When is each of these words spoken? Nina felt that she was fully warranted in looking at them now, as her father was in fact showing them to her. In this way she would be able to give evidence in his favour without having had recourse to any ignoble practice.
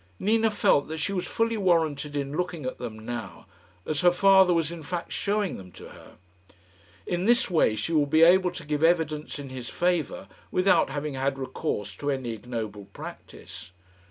Nina 0.19 0.49
felt 0.49 0.87
that 0.87 0.97
she 0.97 1.13
was 1.13 1.27
fully 1.27 1.57
warranted 1.57 2.15
in 2.15 2.35
looking 2.35 2.65
at 2.65 2.79
them 2.79 2.97
now, 2.97 3.45
as 3.85 3.99
her 4.01 4.09
father 4.11 4.51
was 4.51 4.71
in 4.71 4.81
fact 4.81 5.11
showing 5.13 5.57
them 5.57 5.71
to 5.73 5.89
her. 5.89 6.15
In 7.05 7.25
this 7.25 7.51
way 7.51 7.75
she 7.75 7.93
would 7.93 8.09
be 8.09 8.23
able 8.23 8.49
to 8.49 8.65
give 8.65 8.83
evidence 8.83 9.37
in 9.37 9.49
his 9.49 9.69
favour 9.69 10.27
without 10.49 10.89
having 10.89 11.13
had 11.13 11.37
recourse 11.37 11.95
to 11.97 12.09
any 12.09 12.31
ignoble 12.31 12.85
practice. 12.93 13.73